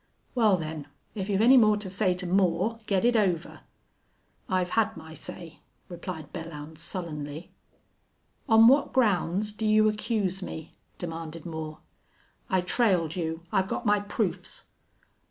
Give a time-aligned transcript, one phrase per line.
[0.33, 3.59] Wal, then, if you've any more to say to Moore get it over."
[4.49, 7.51] "I've had my say," replied Belllounds, sullenly.
[8.49, 11.81] "On what grounds do you accuse me?" demanded Moore.
[12.49, 13.43] "I trailed you.
[13.53, 14.63] I've got my proofs."